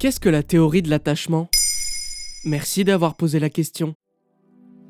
[0.00, 1.50] Qu'est-ce que la théorie de l'attachement?
[2.46, 3.92] Merci d'avoir posé la question.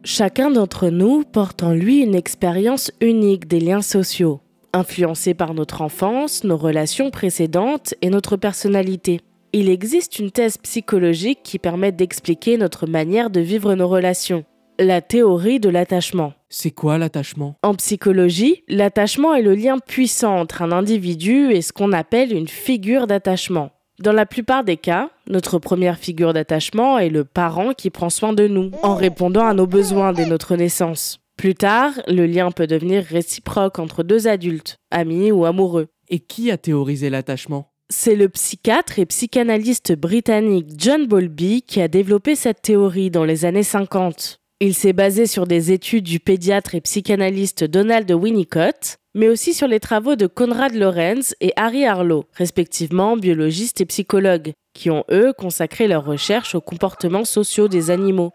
[0.05, 4.41] Chacun d'entre nous porte en lui une expérience unique des liens sociaux,
[4.73, 9.21] influencée par notre enfance, nos relations précédentes et notre personnalité.
[9.53, 14.45] Il existe une thèse psychologique qui permet d'expliquer notre manière de vivre nos relations,
[14.79, 16.35] la théorie de l'attachement.
[16.51, 17.57] C'est quoi l'attachement?
[17.65, 22.47] En psychologie, l'attachement est le lien puissant entre un individu et ce qu'on appelle une
[22.47, 23.73] figure d'attachement.
[24.01, 28.33] Dans la plupart des cas, notre première figure d'attachement est le parent qui prend soin
[28.33, 31.19] de nous, en répondant à nos besoins dès notre naissance.
[31.37, 35.89] Plus tard, le lien peut devenir réciproque entre deux adultes, amis ou amoureux.
[36.09, 37.73] Et qui a théorisé l'attachement?
[37.91, 43.45] C'est le psychiatre et psychanalyste britannique John Bowlby qui a développé cette théorie dans les
[43.45, 44.39] années 50.
[44.61, 49.67] Il s'est basé sur des études du pédiatre et psychanalyste Donald Winnicott, mais aussi sur
[49.67, 55.33] les travaux de Konrad Lorenz et Harry Harlow, respectivement biologistes et psychologues, qui ont eux
[55.33, 58.33] consacré leurs recherches aux comportements sociaux des animaux.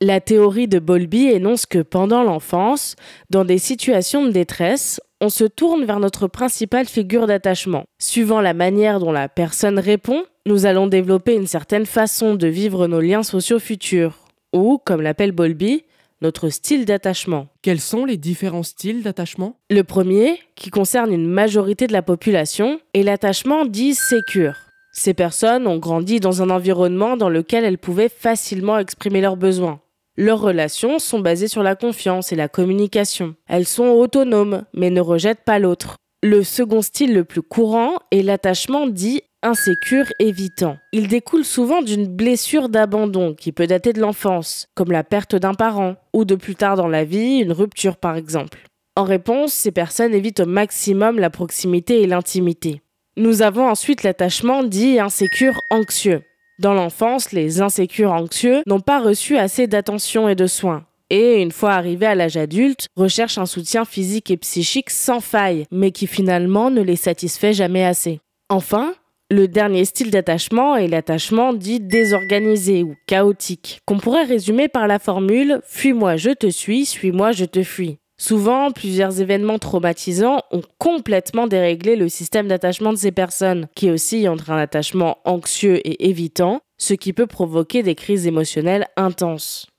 [0.00, 2.96] La théorie de Bowlby énonce que pendant l'enfance,
[3.30, 7.84] dans des situations de détresse, on se tourne vers notre principale figure d'attachement.
[8.00, 12.88] Suivant la manière dont la personne répond, nous allons développer une certaine façon de vivre
[12.88, 14.18] nos liens sociaux futurs,
[14.52, 15.84] ou, comme l'appelle Bowlby,
[16.22, 17.48] notre style d'attachement.
[17.60, 19.56] Quels sont les différents styles d'attachement?
[19.70, 24.54] Le premier, qui concerne une majorité de la population, est l'attachement dit sécure.
[24.92, 29.80] Ces personnes ont grandi dans un environnement dans lequel elles pouvaient facilement exprimer leurs besoins.
[30.16, 33.34] Leurs relations sont basées sur la confiance et la communication.
[33.48, 35.96] Elles sont autonomes, mais ne rejettent pas l'autre.
[36.22, 40.78] Le second style le plus courant est l'attachement dit insécure évitant.
[40.92, 45.54] Il découle souvent d'une blessure d'abandon qui peut dater de l'enfance, comme la perte d'un
[45.54, 48.58] parent, ou de plus tard dans la vie, une rupture par exemple.
[48.96, 52.82] En réponse, ces personnes évitent au maximum la proximité et l'intimité.
[53.16, 56.22] Nous avons ensuite l'attachement dit insécure anxieux.
[56.58, 60.84] Dans l'enfance, les insécures anxieux n'ont pas reçu assez d'attention et de soins.
[61.10, 65.66] Et, une fois arrivés à l'âge adulte, recherchent un soutien physique et psychique sans faille,
[65.70, 68.20] mais qui finalement ne les satisfait jamais assez.
[68.48, 68.94] Enfin,
[69.32, 74.98] le dernier style d'attachement est l'attachement dit désorganisé ou chaotique, qu'on pourrait résumer par la
[74.98, 77.96] formule Fuis-moi, je te suis, suis-moi, je te fuis.
[78.18, 84.28] Souvent, plusieurs événements traumatisants ont complètement déréglé le système d'attachement de ces personnes, qui oscillent
[84.28, 89.71] entre un attachement anxieux et évitant, ce qui peut provoquer des crises émotionnelles intenses.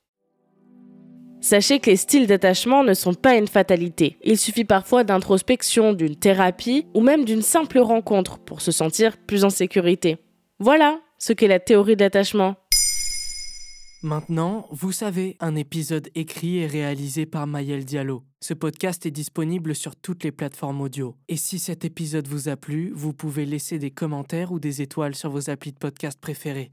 [1.43, 4.17] Sachez que les styles d'attachement ne sont pas une fatalité.
[4.23, 9.43] Il suffit parfois d'introspection, d'une thérapie ou même d'une simple rencontre pour se sentir plus
[9.43, 10.19] en sécurité.
[10.59, 12.55] Voilà ce qu'est la théorie d'attachement.
[14.03, 18.23] Maintenant, vous savez, un épisode écrit et réalisé par Maël Diallo.
[18.39, 21.17] Ce podcast est disponible sur toutes les plateformes audio.
[21.27, 25.13] Et si cet épisode vous a plu, vous pouvez laisser des commentaires ou des étoiles
[25.13, 26.71] sur vos applis de podcast préférés.